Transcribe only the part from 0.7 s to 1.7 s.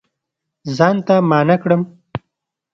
ځان ته معنا